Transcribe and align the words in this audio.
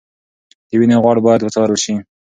د 0.67 0.71
وینې 0.79 0.97
غوړ 1.03 1.17
باید 1.25 1.41
وڅارل 1.43 1.77
شي. 1.83 1.95